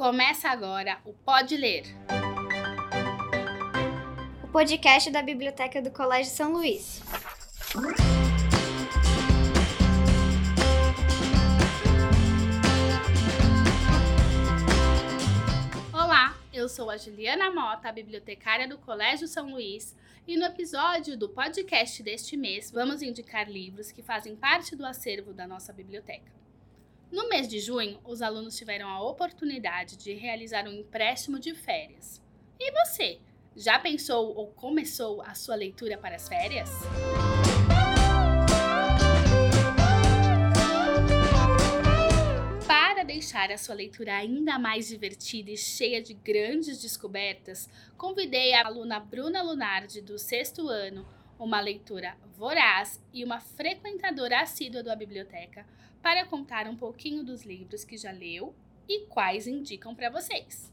Começa 0.00 0.48
agora 0.48 0.98
o 1.04 1.12
Pode 1.12 1.58
Ler. 1.58 1.84
O 4.42 4.48
podcast 4.48 5.10
da 5.10 5.20
Biblioteca 5.20 5.82
do 5.82 5.90
Colégio 5.90 6.32
São 6.32 6.54
Luís. 6.54 7.02
Olá, 15.92 16.34
eu 16.50 16.66
sou 16.66 16.88
a 16.88 16.96
Juliana 16.96 17.50
Mota, 17.50 17.92
bibliotecária 17.92 18.66
do 18.66 18.78
Colégio 18.78 19.28
São 19.28 19.50
Luís, 19.50 19.94
e 20.26 20.34
no 20.34 20.46
episódio 20.46 21.14
do 21.14 21.28
podcast 21.28 22.02
deste 22.02 22.38
mês 22.38 22.70
vamos 22.70 23.02
indicar 23.02 23.46
livros 23.50 23.92
que 23.92 24.00
fazem 24.00 24.34
parte 24.34 24.74
do 24.74 24.86
acervo 24.86 25.34
da 25.34 25.46
nossa 25.46 25.74
biblioteca. 25.74 26.40
No 27.10 27.28
mês 27.28 27.48
de 27.48 27.58
junho, 27.58 27.98
os 28.04 28.22
alunos 28.22 28.56
tiveram 28.56 28.88
a 28.88 29.02
oportunidade 29.02 29.96
de 29.96 30.12
realizar 30.12 30.68
um 30.68 30.72
empréstimo 30.72 31.40
de 31.40 31.52
férias. 31.56 32.22
E 32.56 32.70
você, 32.70 33.18
já 33.56 33.80
pensou 33.80 34.32
ou 34.36 34.46
começou 34.46 35.20
a 35.22 35.34
sua 35.34 35.56
leitura 35.56 35.98
para 35.98 36.14
as 36.14 36.28
férias? 36.28 36.70
Para 42.64 43.02
deixar 43.02 43.50
a 43.50 43.58
sua 43.58 43.74
leitura 43.74 44.14
ainda 44.14 44.56
mais 44.56 44.86
divertida 44.86 45.50
e 45.50 45.56
cheia 45.56 46.00
de 46.00 46.14
grandes 46.14 46.80
descobertas, 46.80 47.68
convidei 47.98 48.54
a 48.54 48.64
aluna 48.64 49.00
Bruna 49.00 49.42
Lunardi, 49.42 50.00
do 50.00 50.16
sexto 50.16 50.68
ano, 50.68 51.04
uma 51.40 51.60
leitura 51.60 52.16
voraz 52.40 52.98
e 53.12 53.22
uma 53.22 53.38
frequentadora 53.38 54.40
assídua 54.40 54.82
da 54.82 54.96
biblioteca, 54.96 55.66
para 56.00 56.24
contar 56.24 56.66
um 56.66 56.74
pouquinho 56.74 57.22
dos 57.22 57.44
livros 57.44 57.84
que 57.84 57.98
já 57.98 58.10
leu 58.10 58.54
e 58.88 59.00
quais 59.08 59.46
indicam 59.46 59.94
para 59.94 60.08
vocês. 60.08 60.72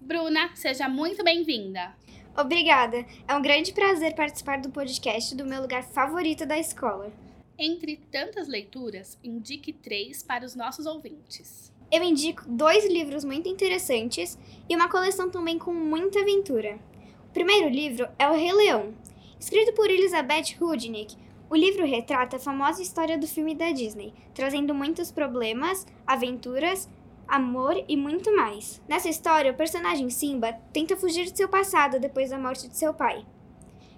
Bruna, 0.00 0.50
seja 0.56 0.88
muito 0.88 1.22
bem-vinda. 1.22 1.94
Obrigada. 2.36 3.06
É 3.28 3.36
um 3.36 3.40
grande 3.40 3.72
prazer 3.72 4.16
participar 4.16 4.60
do 4.60 4.68
podcast 4.68 5.32
do 5.36 5.46
meu 5.46 5.62
lugar 5.62 5.84
favorito 5.84 6.44
da 6.44 6.58
escola. 6.58 7.12
Entre 7.56 7.98
tantas 8.10 8.48
leituras, 8.48 9.16
indique 9.22 9.72
três 9.72 10.24
para 10.24 10.44
os 10.44 10.56
nossos 10.56 10.86
ouvintes. 10.86 11.72
Eu 11.90 12.02
indico 12.02 12.42
dois 12.48 12.84
livros 12.84 13.22
muito 13.22 13.48
interessantes 13.48 14.36
e 14.68 14.74
uma 14.74 14.90
coleção 14.90 15.30
também 15.30 15.56
com 15.56 15.72
muita 15.72 16.18
aventura. 16.18 16.80
O 17.28 17.32
primeiro 17.32 17.68
livro 17.68 18.08
é 18.18 18.28
O 18.28 18.34
Rei 18.34 18.52
Leão, 18.52 18.92
escrito 19.38 19.72
por 19.74 19.90
Elizabeth 19.90 20.56
Rudnick, 20.58 21.16
o 21.48 21.54
livro 21.54 21.86
retrata 21.86 22.36
a 22.36 22.40
famosa 22.40 22.82
história 22.82 23.16
do 23.16 23.26
filme 23.26 23.54
da 23.54 23.70
Disney, 23.70 24.12
trazendo 24.34 24.74
muitos 24.74 25.12
problemas, 25.12 25.86
aventuras, 26.06 26.88
amor 27.28 27.84
e 27.88 27.96
muito 27.96 28.34
mais. 28.34 28.82
Nessa 28.88 29.08
história, 29.08 29.52
o 29.52 29.56
personagem 29.56 30.10
Simba 30.10 30.52
tenta 30.72 30.96
fugir 30.96 31.26
de 31.26 31.36
seu 31.36 31.48
passado 31.48 32.00
depois 32.00 32.30
da 32.30 32.38
morte 32.38 32.68
de 32.68 32.76
seu 32.76 32.92
pai. 32.92 33.24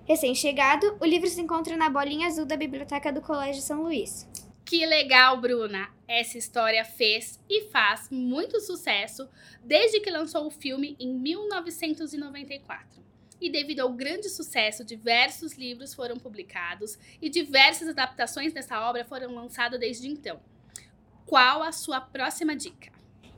Recém-chegado, 0.04 0.96
o 1.00 1.04
livro 1.06 1.28
se 1.28 1.40
encontra 1.40 1.76
na 1.76 1.88
bolinha 1.88 2.26
azul 2.26 2.44
da 2.44 2.56
biblioteca 2.56 3.12
do 3.12 3.22
Colégio 3.22 3.62
São 3.62 3.82
Luís. 3.82 4.28
Que 4.64 4.84
legal, 4.84 5.40
Bruna! 5.40 5.88
Essa 6.06 6.36
história 6.36 6.84
fez 6.84 7.40
e 7.48 7.70
faz 7.70 8.10
muito 8.10 8.60
sucesso 8.60 9.28
desde 9.64 10.00
que 10.00 10.10
lançou 10.10 10.46
o 10.46 10.50
filme 10.50 10.96
em 11.00 11.14
1994 11.14 13.07
e 13.40 13.50
devido 13.50 13.80
ao 13.80 13.92
grande 13.92 14.28
sucesso, 14.28 14.84
diversos 14.84 15.54
livros 15.54 15.94
foram 15.94 16.16
publicados 16.16 16.98
e 17.20 17.28
diversas 17.28 17.88
adaptações 17.88 18.52
dessa 18.52 18.88
obra 18.88 19.04
foram 19.04 19.34
lançadas 19.34 19.78
desde 19.78 20.08
então. 20.08 20.40
Qual 21.26 21.62
a 21.62 21.72
sua 21.72 22.00
próxima 22.00 22.56
dica? 22.56 22.90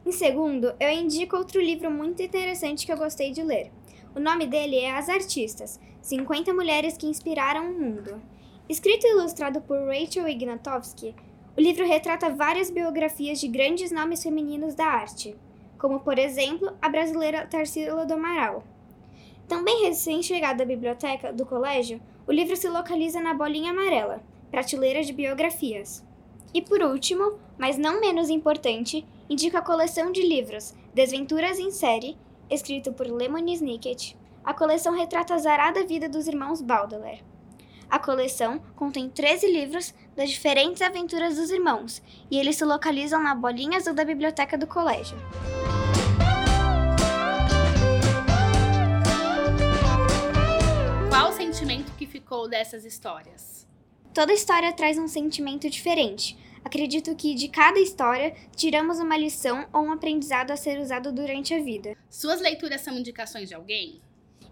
Em 0.05 0.13
segundo, 0.13 0.75
eu 0.81 0.91
indico 0.91 1.37
outro 1.37 1.61
livro 1.61 1.91
muito 1.91 2.23
interessante 2.23 2.87
que 2.87 2.93
eu 2.93 2.97
gostei 2.97 3.33
de 3.33 3.43
ler. 3.43 3.71
O 4.15 4.21
nome 4.21 4.47
dele 4.47 4.77
é 4.77 4.93
As 4.93 5.09
Artistas: 5.09 5.79
50 6.01 6.53
Mulheres 6.55 6.97
que 6.97 7.07
Inspiraram 7.07 7.71
o 7.71 7.79
Mundo. 7.79 8.23
Escrito 8.69 9.07
e 9.07 9.11
ilustrado 9.11 9.61
por 9.61 9.77
Rachel 9.87 10.29
Ignatowski, 10.29 11.15
o 11.57 11.61
livro 11.61 11.87
retrata 11.87 12.31
várias 12.31 12.71
biografias 12.71 13.41
de 13.41 13.49
grandes 13.49 13.91
nomes 13.91 14.23
femininos 14.23 14.75
da 14.75 14.87
arte, 14.87 15.37
como, 15.77 16.01
por 16.01 16.19
exemplo, 16.19 16.73
a 16.81 16.89
brasileira 16.89 17.47
Tarsila 17.47 18.07
do 18.07 18.15
Amaral. 18.15 18.65
Também 19.51 19.83
recém-chegado 19.83 20.63
à 20.63 20.65
biblioteca 20.65 21.33
do 21.33 21.45
colégio, 21.45 22.01
o 22.25 22.31
livro 22.31 22.55
se 22.55 22.69
localiza 22.69 23.21
na 23.21 23.35
bolinha 23.35 23.73
amarela, 23.73 24.23
prateleira 24.49 25.03
de 25.03 25.13
biografias. 25.13 26.07
E 26.55 26.63
por 26.63 26.81
último, 26.81 27.37
mas 27.59 27.77
não 27.77 28.01
menos 28.01 28.31
importante, 28.31 29.05
indico 29.29 29.57
a 29.57 29.61
coleção 29.61 30.13
de 30.13 30.23
livros 30.23 30.73
Desventuras 30.95 31.59
em 31.59 31.73
Série, 31.73 32.17
escrito 32.49 32.93
por 32.93 33.09
Lemony 33.09 33.55
Snicket. 33.55 34.15
A 34.45 34.55
coleção 34.55 34.95
retrata 34.95 35.35
a 35.35 35.39
zarada 35.39 35.85
vida 35.85 36.09
dos 36.09 36.29
irmãos 36.29 36.63
Baudelaire. 36.63 37.25
A 37.91 37.99
coleção 37.99 38.63
contém 38.77 39.11
13 39.11 39.49
livros 39.49 39.93
das 40.15 40.31
diferentes 40.31 40.81
aventuras 40.81 41.35
dos 41.35 41.51
irmãos, 41.51 42.01
e 42.31 42.39
eles 42.39 42.55
se 42.55 42.65
localizam 42.65 43.21
na 43.21 43.35
bolinha 43.35 43.79
azul 43.79 43.95
da 43.95 44.05
biblioteca 44.05 44.57
do 44.57 44.69
colégio. 44.69 45.19
Sentimento 51.61 51.93
que 51.93 52.07
ficou 52.07 52.49
dessas 52.49 52.87
histórias? 52.87 53.67
Toda 54.15 54.33
história 54.33 54.73
traz 54.73 54.97
um 54.97 55.07
sentimento 55.07 55.69
diferente. 55.69 56.35
Acredito 56.65 57.15
que 57.15 57.35
de 57.35 57.49
cada 57.49 57.79
história 57.79 58.35
tiramos 58.57 58.99
uma 58.99 59.15
lição 59.15 59.69
ou 59.71 59.83
um 59.83 59.93
aprendizado 59.93 60.53
a 60.53 60.57
ser 60.57 60.81
usado 60.81 61.13
durante 61.13 61.53
a 61.53 61.63
vida. 61.63 61.95
Suas 62.09 62.41
leituras 62.41 62.81
são 62.81 62.97
indicações 62.97 63.51
de 63.51 63.55
alguém? 63.55 64.01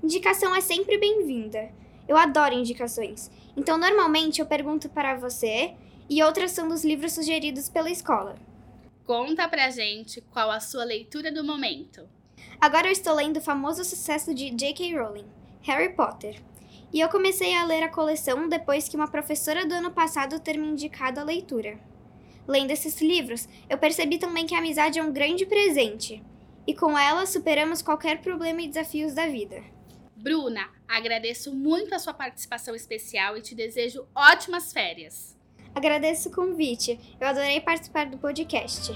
Indicação 0.03 0.55
é 0.55 0.61
sempre 0.61 0.99
bem-vinda. 0.99 1.73
Eu 2.07 2.19
adoro 2.19 2.55
indicações. 2.55 3.31
Então, 3.57 3.79
normalmente 3.79 4.43
eu 4.43 4.47
pergunto 4.47 4.91
para 4.91 5.17
você 5.17 5.75
e 6.11 6.23
outras 6.23 6.51
são 6.51 6.69
dos 6.69 6.85
livros 6.85 7.15
sugeridos 7.15 7.71
pela 7.71 7.91
escola. 7.91 8.37
Conta 9.07 9.49
pra 9.49 9.71
gente 9.71 10.21
qual 10.21 10.51
a 10.51 10.61
sua 10.61 10.85
leitura 10.85 11.33
do 11.33 11.43
momento. 11.43 12.07
Agora 12.61 12.89
eu 12.89 12.93
estou 12.93 13.15
lendo 13.15 13.39
o 13.39 13.43
famoso 13.43 13.83
sucesso 13.83 14.35
de 14.35 14.51
J.K. 14.51 14.95
Rowling, 14.95 15.27
Harry 15.63 15.95
Potter. 15.95 16.39
E 16.93 17.01
eu 17.01 17.09
comecei 17.09 17.55
a 17.55 17.65
ler 17.65 17.83
a 17.83 17.89
coleção 17.89 18.49
depois 18.49 18.89
que 18.89 18.97
uma 18.97 19.11
professora 19.11 19.67
do 19.67 19.75
ano 19.75 19.91
passado 19.91 20.41
ter 20.41 20.57
me 20.57 20.69
indicado 20.69 21.21
a 21.21 21.25
leitura. 21.25 21.79
Lendo 22.47 22.71
esses 22.71 23.01
livros, 23.03 23.47
eu 23.69 23.77
percebi 23.77 24.19
também 24.19 24.47
que 24.47 24.55
a 24.55 24.59
amizade 24.59 24.99
é 24.99 25.03
um 25.03 25.13
grande 25.13 25.45
presente, 25.45 26.25
e 26.67 26.75
com 26.75 26.99
ela 26.99 27.27
superamos 27.27 27.83
qualquer 27.83 28.23
problema 28.23 28.63
e 28.63 28.69
desafios 28.69 29.15
da 29.15 29.27
vida. 29.27 29.63
Bruna, 30.17 30.69
agradeço 30.89 31.55
muito 31.55 31.95
a 31.95 31.99
sua 31.99 32.15
participação 32.15 32.75
especial 32.75 33.37
e 33.37 33.43
te 33.43 33.55
desejo 33.55 34.07
ótimas 34.15 34.73
férias. 34.73 35.37
Agradeço 35.75 36.31
o 36.31 36.33
convite, 36.33 36.99
eu 37.21 37.27
adorei 37.29 37.61
participar 37.61 38.07
do 38.07 38.19
podcast. 38.19 38.93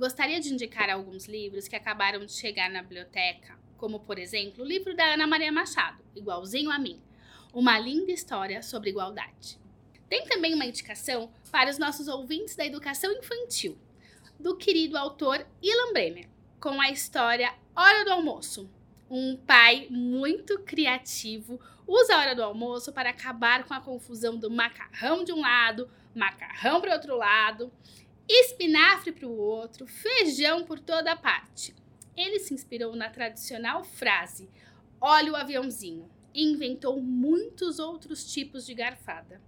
Gostaria 0.00 0.40
de 0.40 0.50
indicar 0.50 0.88
alguns 0.88 1.26
livros 1.26 1.68
que 1.68 1.76
acabaram 1.76 2.24
de 2.24 2.32
chegar 2.32 2.70
na 2.70 2.80
biblioteca, 2.80 3.58
como, 3.76 4.00
por 4.00 4.18
exemplo, 4.18 4.64
o 4.64 4.66
livro 4.66 4.96
da 4.96 5.12
Ana 5.12 5.26
Maria 5.26 5.52
Machado, 5.52 6.02
Igualzinho 6.16 6.70
a 6.70 6.78
Mim, 6.78 6.98
uma 7.52 7.78
linda 7.78 8.10
história 8.10 8.62
sobre 8.62 8.88
igualdade. 8.88 9.58
Tem 10.08 10.24
também 10.24 10.54
uma 10.54 10.64
indicação 10.64 11.30
para 11.52 11.68
os 11.68 11.76
nossos 11.76 12.08
ouvintes 12.08 12.56
da 12.56 12.64
educação 12.64 13.12
infantil, 13.12 13.76
do 14.38 14.56
querido 14.56 14.96
autor 14.96 15.46
Ilan 15.60 15.92
Bremer, 15.92 16.30
com 16.58 16.80
a 16.80 16.90
história 16.90 17.52
Hora 17.76 18.02
do 18.02 18.12
Almoço. 18.12 18.70
Um 19.10 19.36
pai 19.36 19.86
muito 19.90 20.60
criativo 20.60 21.60
usa 21.86 22.14
a 22.14 22.20
hora 22.20 22.34
do 22.34 22.42
almoço 22.42 22.90
para 22.90 23.10
acabar 23.10 23.64
com 23.64 23.74
a 23.74 23.80
confusão 23.82 24.38
do 24.38 24.50
macarrão 24.50 25.24
de 25.24 25.32
um 25.32 25.42
lado, 25.42 25.90
macarrão 26.14 26.80
para 26.80 26.94
outro 26.94 27.18
lado 27.18 27.70
espinafre 28.30 29.10
para 29.10 29.26
o 29.26 29.36
outro, 29.36 29.86
feijão 29.86 30.64
por 30.64 30.78
toda 30.78 31.16
parte. 31.16 31.74
Ele 32.16 32.38
se 32.38 32.54
inspirou 32.54 32.94
na 32.94 33.10
tradicional 33.10 33.82
frase: 33.82 34.48
olha 35.00 35.32
o 35.32 35.36
aviãozinho, 35.36 36.08
e 36.32 36.44
inventou 36.44 37.02
muitos 37.02 37.80
outros 37.80 38.32
tipos 38.32 38.64
de 38.64 38.72
garfada. 38.72 39.40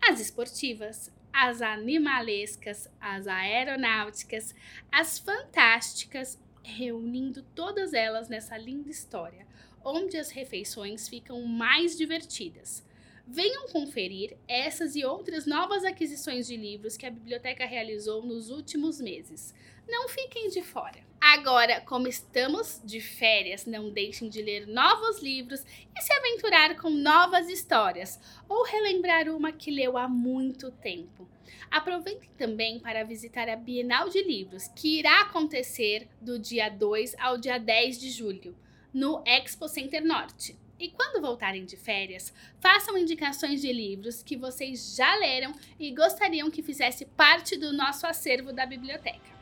As 0.00 0.20
esportivas, 0.20 1.12
as 1.30 1.60
animalescas, 1.60 2.88
as 2.98 3.26
aeronáuticas, 3.26 4.54
as 4.90 5.18
fantásticas, 5.18 6.38
reunindo 6.62 7.42
todas 7.54 7.92
elas 7.92 8.28
nessa 8.28 8.56
linda 8.56 8.88
história, 8.88 9.46
onde 9.84 10.16
as 10.16 10.30
refeições 10.30 11.08
ficam 11.08 11.42
mais 11.42 11.94
divertidas 11.96 12.82
Venham 13.26 13.68
conferir 13.68 14.36
essas 14.46 14.94
e 14.94 15.04
outras 15.04 15.46
novas 15.46 15.82
aquisições 15.82 16.46
de 16.46 16.56
livros 16.56 16.96
que 16.96 17.06
a 17.06 17.10
biblioteca 17.10 17.64
realizou 17.64 18.22
nos 18.22 18.50
últimos 18.50 19.00
meses. 19.00 19.54
Não 19.88 20.08
fiquem 20.08 20.50
de 20.50 20.62
fora. 20.62 20.98
Agora, 21.18 21.80
como 21.80 22.06
estamos 22.06 22.82
de 22.84 23.00
férias, 23.00 23.64
não 23.64 23.90
deixem 23.90 24.28
de 24.28 24.42
ler 24.42 24.66
novos 24.66 25.22
livros 25.22 25.64
e 25.96 26.02
se 26.02 26.12
aventurar 26.12 26.76
com 26.76 26.90
novas 26.90 27.48
histórias 27.48 28.20
ou 28.46 28.62
relembrar 28.62 29.28
uma 29.30 29.52
que 29.52 29.70
leu 29.70 29.96
há 29.96 30.06
muito 30.06 30.70
tempo. 30.70 31.26
Aproveitem 31.70 32.28
também 32.36 32.78
para 32.78 33.04
visitar 33.04 33.48
a 33.48 33.56
Bienal 33.56 34.10
de 34.10 34.22
Livros, 34.22 34.68
que 34.68 34.98
irá 34.98 35.22
acontecer 35.22 36.08
do 36.20 36.38
dia 36.38 36.68
2 36.68 37.14
ao 37.18 37.38
dia 37.38 37.58
10 37.58 37.98
de 37.98 38.10
julho, 38.10 38.54
no 38.92 39.24
Expo 39.26 39.66
Center 39.66 40.04
Norte. 40.04 40.54
E 40.78 40.88
quando 40.88 41.20
voltarem 41.22 41.64
de 41.64 41.76
férias, 41.76 42.32
façam 42.60 42.98
indicações 42.98 43.60
de 43.60 43.72
livros 43.72 44.22
que 44.22 44.36
vocês 44.36 44.96
já 44.96 45.14
leram 45.16 45.52
e 45.78 45.94
gostariam 45.94 46.50
que 46.50 46.62
fizesse 46.62 47.04
parte 47.04 47.56
do 47.56 47.72
nosso 47.72 48.06
acervo 48.06 48.52
da 48.52 48.66
biblioteca. 48.66 49.32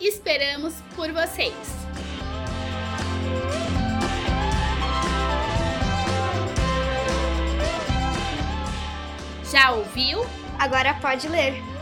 Esperamos 0.00 0.74
por 0.96 1.12
vocês! 1.12 1.54
Já 9.52 9.72
ouviu? 9.72 10.20
Agora 10.58 10.94
pode 10.94 11.28
ler! 11.28 11.73